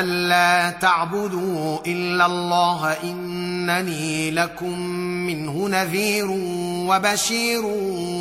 [0.00, 4.78] الا تعبدوا الا الله انني لكم
[5.26, 6.26] منه نذير
[6.88, 7.64] وبشير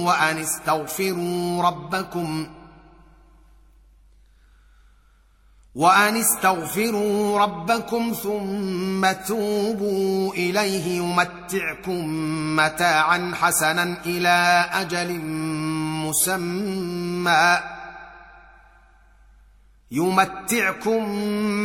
[0.05, 2.48] وان استغفروا ربكم
[5.76, 12.05] وان استغفروا ربكم ثم توبوا اليه يمتعكم
[12.55, 15.20] متاعا حسنا إلى أجل
[16.05, 17.74] مسمى
[19.95, 21.04] يمتعكم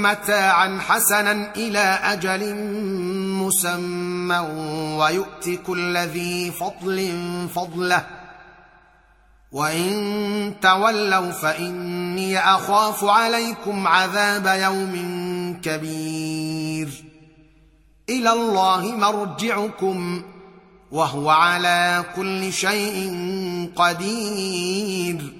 [0.02, 2.54] متاعا حسنا إلى أجل
[3.34, 4.38] مسمى
[4.98, 7.12] ويؤت كل ذي فضل
[7.54, 8.06] فضله.
[9.52, 14.94] وإن تولوا فإني أخاف عليكم عذاب يوم
[15.62, 17.04] كبير.
[18.08, 20.22] إلى الله مرجعكم
[20.90, 23.10] وهو على كل شيء
[23.76, 25.39] قدير.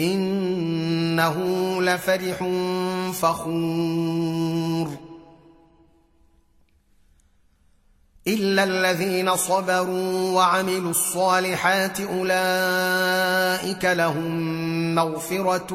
[0.00, 1.36] إنه
[1.82, 2.44] لفرح
[3.12, 4.88] فخور.
[8.26, 15.74] إلا الذين صبروا وعملوا الصالحات أولئك لهم مغفرة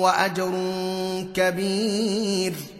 [0.00, 0.52] وأجر
[1.34, 2.79] كبير.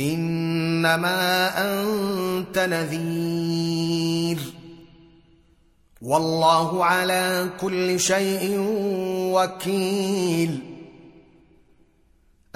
[0.00, 4.38] إنما أنت نذير.
[6.02, 8.56] والله على كل شيء
[9.32, 10.60] وكيل.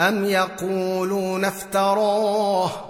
[0.00, 2.89] أم يقولون افتراه؟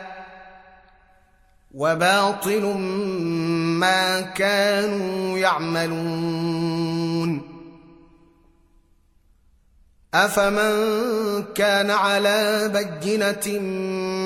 [1.73, 2.65] وباطل
[3.79, 6.81] ما كانوا يعملون.
[10.13, 10.73] أفمن
[11.55, 13.59] كان على بينة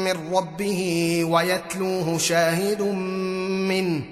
[0.03, 4.03] من ربه ويتلوه شاهد منه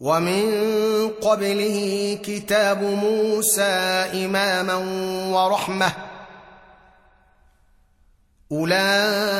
[0.00, 0.50] ومن
[1.08, 3.62] قبله كتاب موسى
[4.24, 4.74] إماما
[5.30, 5.92] ورحمة
[8.52, 9.39] أولئك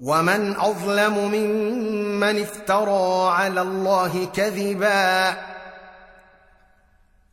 [0.00, 5.36] ومن اظلم ممن افترى على الله كذبا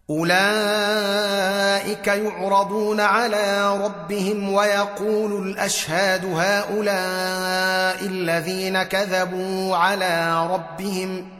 [0.10, 11.35] اولئك يعرضون على ربهم ويقول الاشهاد هؤلاء الذين كذبوا على ربهم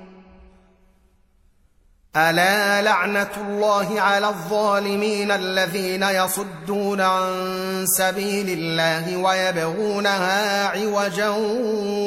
[2.18, 11.30] ألا لعنة الله على الظالمين الذين يصدون عن سبيل الله ويبغونها عوجا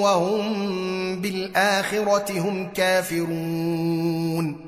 [0.02, 4.67] وهم بالآخرة هم كافرون.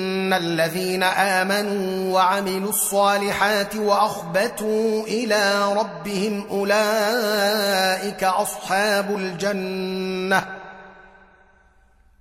[0.33, 10.61] الذين امنوا وعملوا الصالحات واخبتوا إلى ربهم اولئك اصحاب الجنه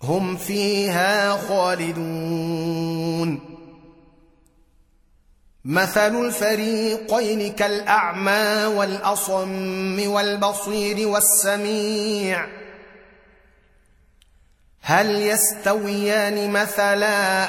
[0.02, 3.40] هم فيها خالدون.
[5.64, 12.46] مثل الفريقين كالاعمى والاصم والبصير والسميع.
[14.82, 17.48] هل يستويان مثلا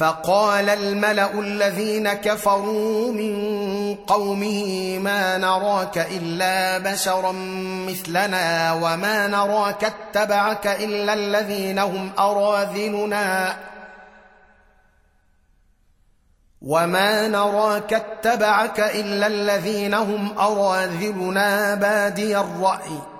[0.00, 7.32] فقال الملأ الذين كفروا من قومه ما نراك إلا بشرا
[7.88, 13.56] مثلنا وما نراك اتبعك إلا الذين هم أراذلنا
[16.62, 23.19] وما نراك اتبعك إلا الذين هم أراذلنا بادي الرأي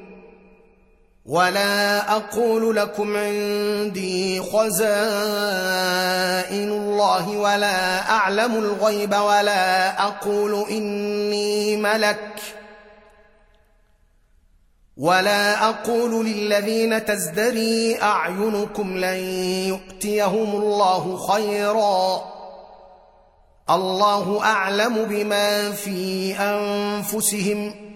[1.25, 4.71] ولا أقول لكم عندي خزائن
[6.71, 12.41] الله ولا أعلم الغيب ولا أقول إني ملك
[14.97, 19.19] ولا أقول للذين تزدري أعينكم لن
[19.67, 22.23] يؤتيهم الله خيرا
[23.69, 27.90] الله أعلم بما في أنفسهم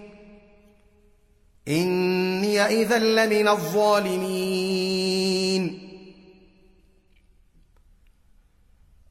[1.68, 5.06] إني إذا لمن الظالمين.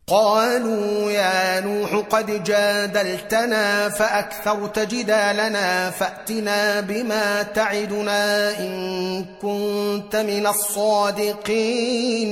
[0.08, 12.32] قالوا يا نوح قد جادلتنا فأكثرت جدالنا فأتنا بما تعدنا إن كنت من الصادقين.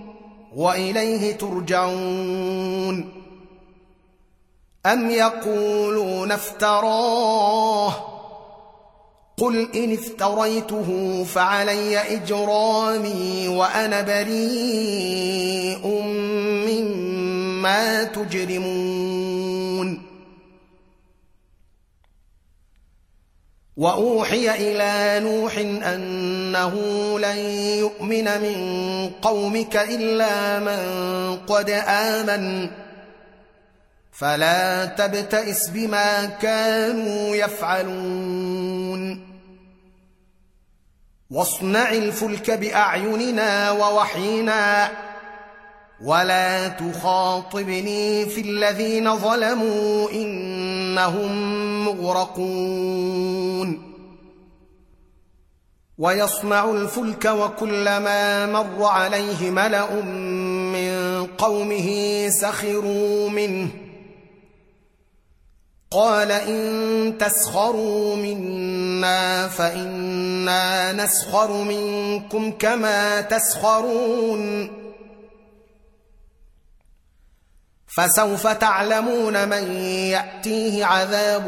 [0.55, 3.11] وإليه ترجعون.
[4.85, 7.93] أم يقولون افتراه؟
[9.37, 15.87] قل إن افتريته فعلي إجرامي وأنا بريء
[16.67, 19.30] مما تجرمون.
[23.77, 25.57] وأوحي إلى نوح
[25.93, 26.75] أنه
[27.19, 27.37] لن
[27.79, 32.69] يؤمن من قومك إلا من قد آمن.
[34.11, 39.27] فلا تبتئس بما كانوا يفعلون.
[41.31, 44.91] واصنع الفلك بأعيننا ووحينا
[46.03, 51.31] ولا تخاطبني في الذين ظلموا انهم
[51.85, 53.91] مغرقون
[55.97, 63.69] ويصنع الفلك وكلما مر عليه ملا من قومه سخروا منه
[65.91, 74.80] قال ان تسخروا منا فانا نسخر منكم كما تسخرون
[77.95, 81.47] فسوف تعلمون من يأتيه عذاب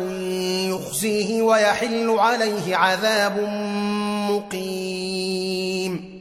[0.70, 3.40] يخزيه ويحل عليه عذاب
[4.30, 6.14] مقيم.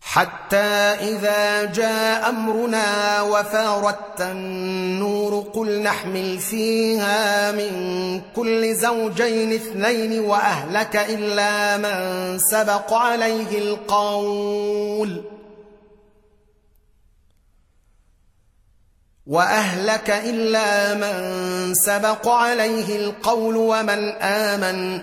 [0.00, 11.76] حتى إذا جاء أمرنا وفارت النور قل نحمل فيها من كل زوجين اثنين وأهلك إلا
[11.76, 15.37] من سبق عليه القول.
[19.28, 25.02] وأهلك إلا من سبق عليه القول ومن آمن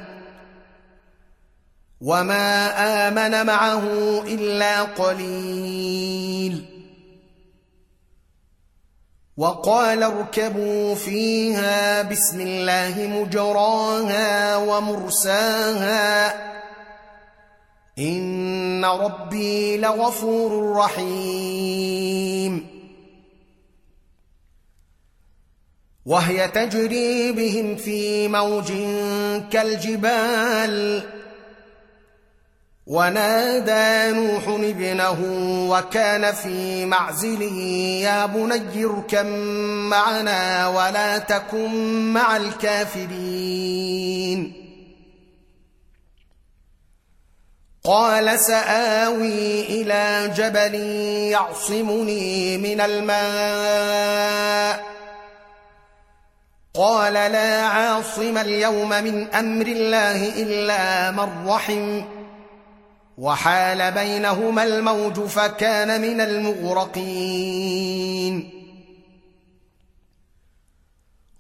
[2.02, 2.70] وما
[3.08, 3.84] آمن معه
[4.28, 6.66] إلا قليل.
[9.38, 16.34] وقال اركبوا فيها بسم الله مجراها ومرساها.
[18.00, 22.75] إن ربي لغفور رحيم.
[26.06, 28.72] وهي تجري بهم في موج
[29.52, 31.04] كالجبال.
[32.88, 35.18] ونادى نوح ابنه
[35.70, 37.42] وكان في معزل
[38.02, 39.26] يا بني اركب
[39.90, 41.70] معنا ولا تكن
[42.14, 43.86] مع الكافرين.
[47.84, 50.76] قال سآوي إلى جبل
[51.32, 54.16] يعصمني من الماء.
[56.78, 62.02] قال لا عاصم اليوم من أمر الله إلا من رحم.
[63.18, 67.56] وحال بينهما الموج فكان من المغرقين.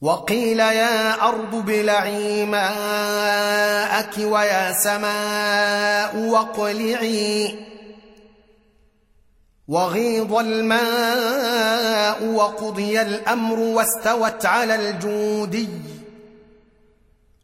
[0.02, 7.56] وقيل يا أرض ابلعي ماءك ويا سماء واقلعي.
[9.68, 15.70] وغيض الماء وقضي الأمر واستوت على الجودي.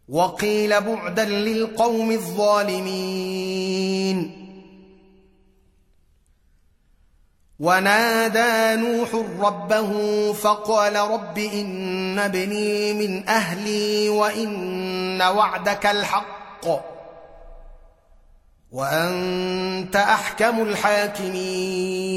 [0.10, 3.72] وقيل بعدا للقوم الظالمين.
[7.60, 9.92] ونادى نوح ربه
[10.34, 17.01] فقال رب إن ابني من أهلي وإن وعدك الحق.
[18.72, 22.12] وأنت أحكم الحاكمين.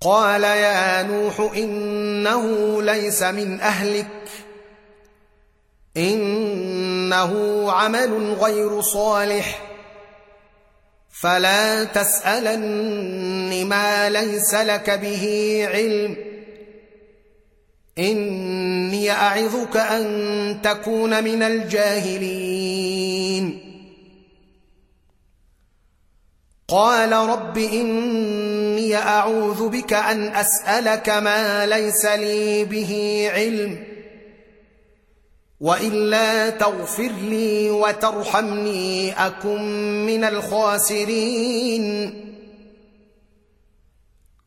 [0.00, 4.28] قال يا نوح إنه ليس من أهلك
[5.96, 7.32] إنه
[7.72, 9.62] عمل غير صالح
[11.10, 15.26] فلا تسالن ما ليس لك به
[15.72, 16.31] علم.
[17.98, 22.92] إني أعظك أن تكون من الجاهلين.
[26.68, 33.84] قال رب إني أعوذ بك أن أسألك ما ليس لي به علم
[35.60, 39.62] وإلا تغفر لي وترحمني أكن
[40.06, 42.14] من الخاسرين.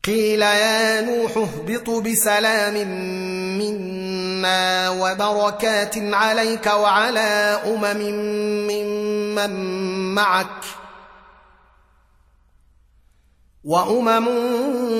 [0.06, 2.74] قيل يا نوح اهبط بسلام
[3.58, 8.00] منا وبركات عليك وعلى أمم
[8.70, 9.50] ممن
[10.14, 10.64] معك.
[13.64, 14.28] وأمم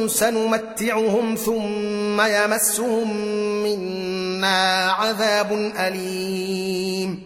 [0.08, 3.16] سنمتعهم ثم يمسهم
[3.62, 7.25] منا عذاب أليم.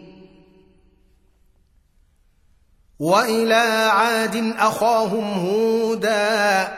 [3.01, 6.77] وإلى عاد أخاهم هودا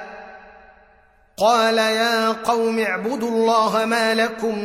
[1.38, 4.60] قال يا قوم اعبدوا الله ما لكم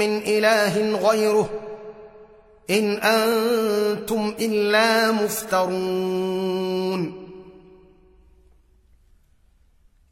[0.00, 1.48] من إله غيره
[2.70, 7.02] إن أنتم إلا مفترون.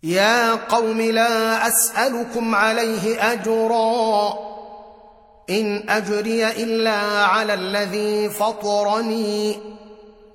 [0.03, 4.35] يا قوم لا أسألكم عليه أجرا
[5.51, 9.75] إن أجري إلا على الذي فطرني.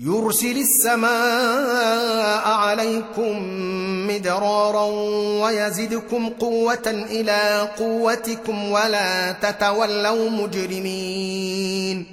[0.00, 3.42] يرسل السماء عليكم
[4.06, 4.84] مدرارا
[5.42, 12.06] ويزدكم قوة إلى قوتكم ولا تتولوا مجرمين.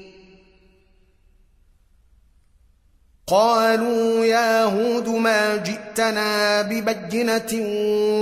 [3.27, 7.51] قالوا يا هود ما جئتنا ببجنه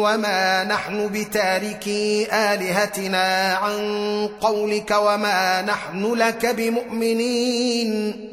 [0.03, 3.79] وما نحن بتاركي آلهتنا عن
[4.41, 8.32] قولك وما نحن لك بمؤمنين.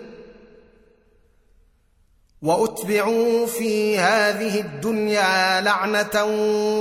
[2.41, 6.23] وأتبعوا في هذه الدنيا لعنة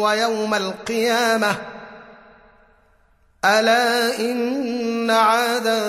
[0.03, 1.57] ويوم القيامة.
[3.45, 5.81] ألا إن عادا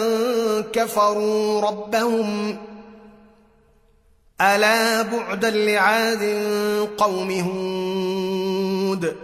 [0.74, 2.58] كفروا ربهم.
[4.42, 6.24] ألا بعدا لعاد
[6.98, 9.16] قوم هود.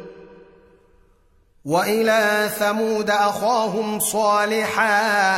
[1.65, 5.38] وإلى ثمود أخاهم صالحا.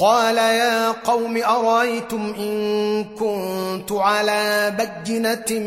[0.00, 5.60] قال يا قوم أرأيتم إن كنت على بجنة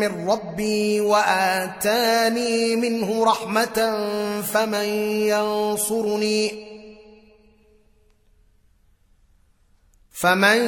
[0.00, 4.06] من ربي وآتاني منه رحمة
[4.42, 4.84] فمن
[5.34, 6.72] ينصرني؟
[10.10, 10.58] فمن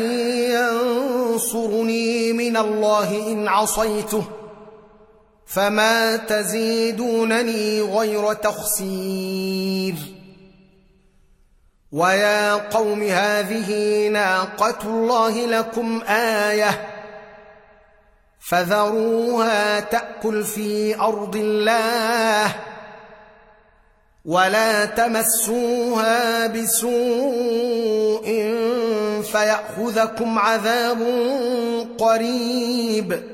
[0.51, 4.25] ينصرني من الله إن عصيته
[5.47, 10.14] فما تزيدونني غير تخسير.
[11.95, 16.89] ويا قوم هذه ناقة الله لكم آية
[18.41, 22.55] فذروها تأكل في أرض الله
[24.25, 28.25] ولا تمسوها بسوء
[29.33, 30.99] فيأخذكم عذاب
[31.99, 33.34] قريب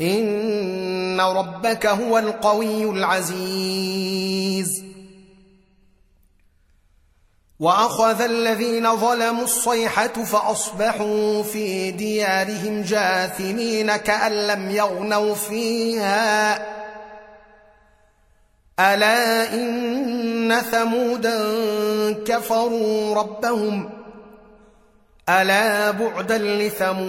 [0.00, 4.84] ان ربك هو القوي العزيز.
[7.60, 16.56] واخذ الذين ظلموا الصيحه فاصبحوا في ديارهم جاثمين كان لم يغنوا فيها.
[18.80, 21.42] الا ان ثمودا
[22.12, 23.90] كفروا ربهم.
[25.28, 27.08] الا بعدا لثمود.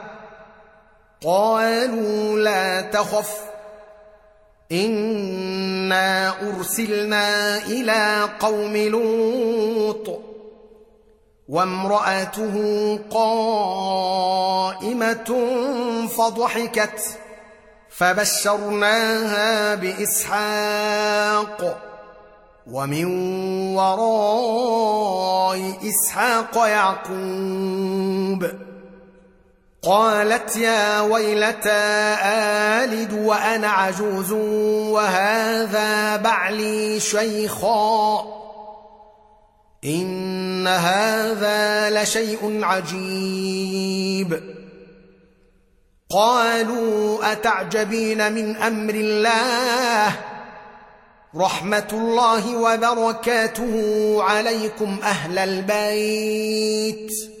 [1.25, 3.41] قالوا لا تخف.
[4.71, 10.21] إنا أرسلنا إلى قوم لوط
[11.49, 12.55] وامرأته
[13.11, 14.09] قائمة
[16.07, 17.19] فضحكت
[17.89, 21.77] فبشرناها بإسحاق
[22.71, 23.05] ومن
[23.75, 28.70] وراء إسحاق يعقوب.
[29.83, 34.31] قالت يا ويلتى آلد وأنا عجوز
[34.91, 38.25] وهذا بعلي شيخا.
[39.85, 44.41] إن هذا لشيء عجيب.
[46.09, 50.15] قالوا أتعجبين من أمر الله؟
[51.35, 57.40] رحمة الله وبركاته عليكم أهل البيت.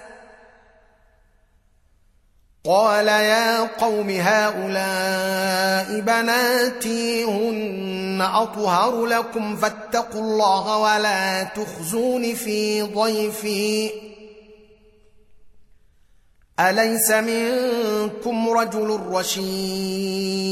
[2.65, 13.91] قال يا قوم هؤلاء بناتي هن أطهر لكم فاتقوا الله ولا تخزون في ضيفي.
[16.59, 20.51] أليس منكم رجل رشيد؟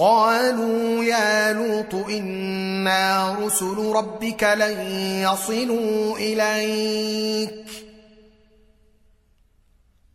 [0.00, 4.80] قالوا يا لوط إنا رسل ربك لن
[5.22, 7.66] يصلوا إليك.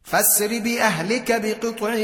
[0.04, 1.95] فاسر بأهلك بقطع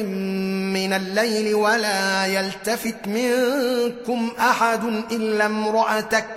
[0.74, 6.36] من الليل ولا يلتفت منكم أحد إلا امرأتك.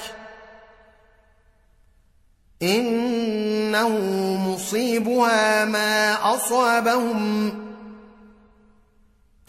[2.62, 3.88] إنه
[4.37, 7.63] مصيبها ما أصابهم.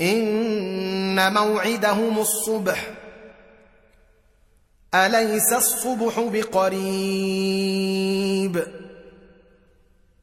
[0.02, 2.88] إن موعدهم الصبح.
[4.96, 7.46] أليس الصبح بقريب؟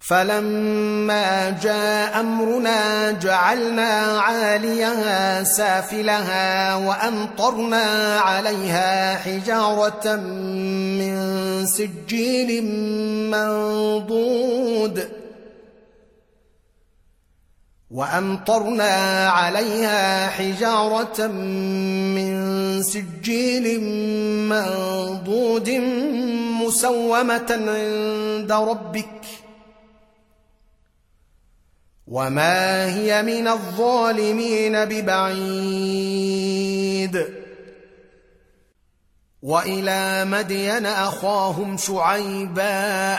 [0.00, 11.16] فلما جاء أمرنا جعلنا عاليها سافلها وأمطرنا عليها حجارة من
[11.66, 12.64] سجيل
[13.30, 15.21] منضود.
[17.92, 23.81] وأمطرنا عليها حجارة من سجيل
[24.48, 25.70] منضود
[26.64, 29.20] مسومة عند ربك.
[32.07, 35.92] وما هي من الظالمين ببعيد.
[39.42, 43.18] وإلى مدين أخاهم شعيبا.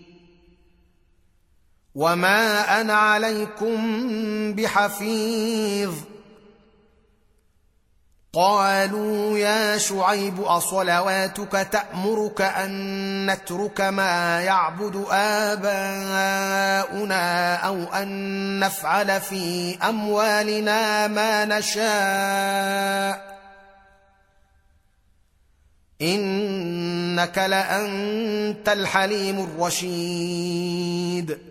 [1.95, 3.77] وما أنا عليكم
[4.53, 5.93] بحفيظ
[8.33, 15.85] قالوا يا شعيب اصلواتك تامرك ان نترك ما يعبد اباؤنا
[17.55, 23.31] أو ان نفعل في اموالنا ما نشاء
[26.01, 31.50] انك لانت الحليم الرشيد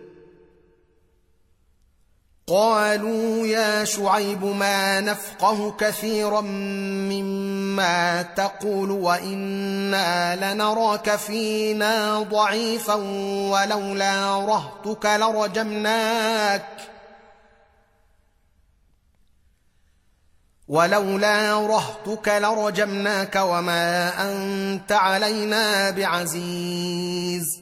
[2.51, 6.41] قالوا يا شعيب ما نفقه كثيرا
[7.11, 12.93] مما تقول وإنا لنراك فينا ضعيفا
[13.51, 16.67] ولولا رهتك لرجمناك
[20.67, 27.61] ولولا رهتك لرجمناك وما أنت علينا بعزيز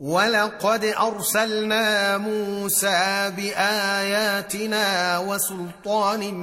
[0.00, 6.34] ولقد ارسلنا موسى باياتنا وسلطان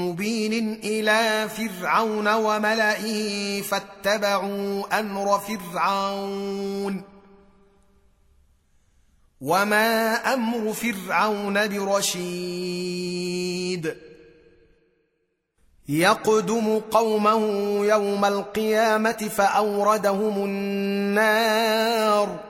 [0.00, 7.02] مبين إلى فرعون وملئه فاتبعوا أمر فرعون
[9.40, 13.16] وما أمر فرعون برشيد
[15.88, 17.44] يقدم قومه
[17.86, 22.49] يوم القيامه فاوردهم النار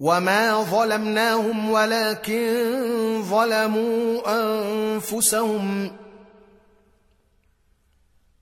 [0.00, 5.92] وما ظلمناهم ولكن ظلموا انفسهم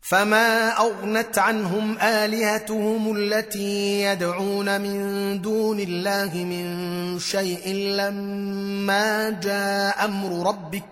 [0.00, 10.84] فما اغنت عنهم الهتهم التي يدعون من دون الله من شيء لما جاء أمر ربك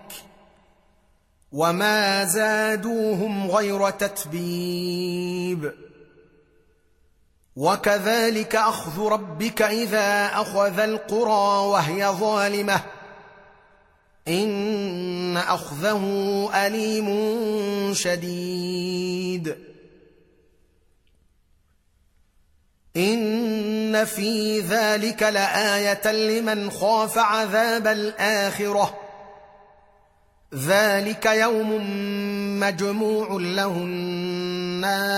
[1.51, 5.86] وما زادوهم غير تتبيب
[7.57, 12.81] وكذلك أخذ ربك إذا أخذ القرى وهي ظالمة.
[14.27, 16.03] إن أخذه
[16.53, 17.07] أليم
[17.93, 19.57] شديد.
[22.97, 28.97] إن في ذلك لآية لمن خاف عذاب الآخرة.
[30.53, 31.69] ذلك يوم
[32.59, 35.17] مجموع له الناس.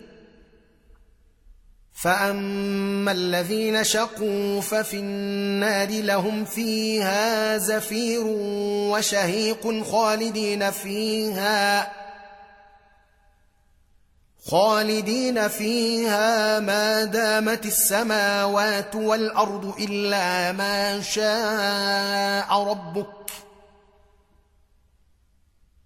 [2.01, 8.23] فاما الذين شقوا ففي النار لهم فيها زفير
[8.91, 11.91] وشهيق خالدين فيها
[14.45, 23.31] خالدين فيها ما دامت السماوات والارض الا ما شاء ربك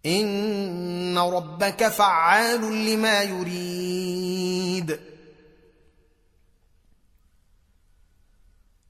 [0.06, 5.15] ان ربك فعال لما يريد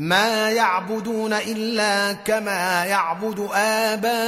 [0.00, 4.22] ما يعبدون إلا كما يعبد آباؤهم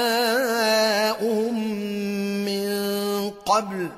[2.44, 3.88] من قبل.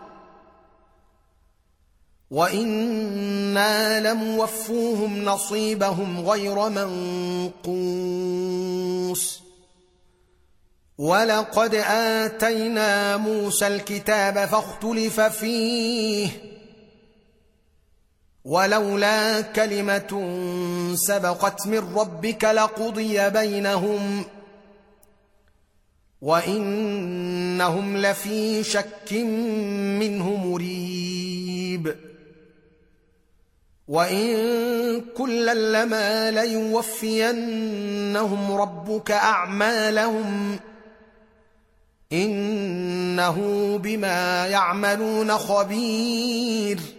[2.31, 6.68] وأنا لموفوهم نصيبهم غير
[7.64, 9.41] منقوص.
[10.99, 16.54] ولقد اتينا موسى الكتاب فاختلف فيه
[18.45, 20.13] ولولا كلمة
[20.95, 24.25] سبقت من ربك لقضي بينهم
[26.23, 29.13] وإنهم لفي شك
[30.01, 31.97] منه مريب.
[33.89, 34.35] وإن
[35.17, 37.33] كلا لما ليوفينهم
[38.53, 40.59] ربك أعمالهم
[42.13, 43.39] إنه
[43.79, 46.94] بما يعملون خبير.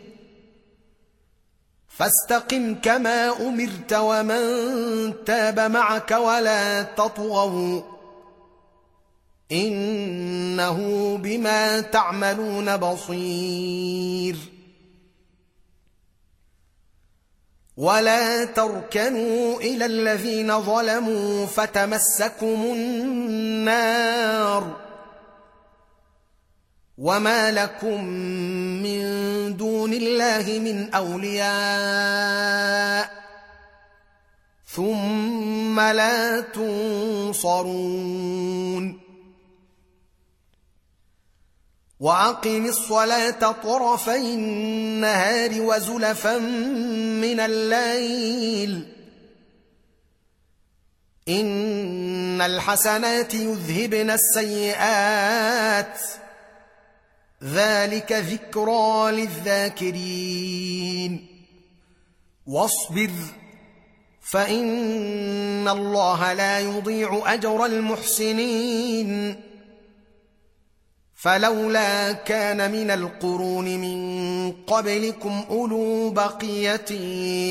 [1.98, 4.44] فاستقم كما أمرت ومن
[5.26, 7.82] تاب معك ولا تطغوا
[9.52, 14.36] إنه بما تعملون بصير.
[17.78, 24.85] ولا تركنوا إلى الذين ظلموا فتمسكم النار.
[26.98, 28.04] وما لكم
[28.84, 29.02] من
[29.58, 32.26] دون الله من اولياء
[34.68, 37.86] ثم لا تنصرون
[42.00, 48.88] واقم الصلاه طرفي النهار وزلفا من الليل
[51.28, 56.00] ان الحسنات يذهبن السيئات
[57.46, 61.28] ذلك ذكرى للذاكرين.
[62.46, 63.12] واصبر
[64.22, 69.36] فان الله لا يضيع اجر المحسنين.
[71.16, 76.92] فلولا كان من القرون من قبلكم اولو بقيه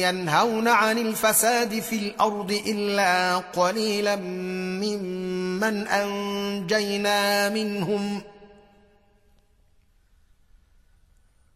[0.09, 8.23] ينهون عن الفساد في الأرض الا قليلا ممن انجينا منهم.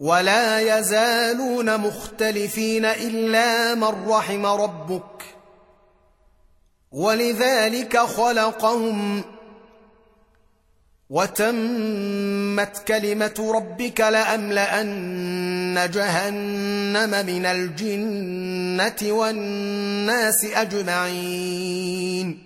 [0.00, 5.22] ولا يزالون مختلفين إلا من رحم ربك.
[6.92, 9.24] ولذلك خلقهم
[11.10, 22.45] وتمت كلمة ربك لأملأن جهنم من الجنة والناس أجمعين.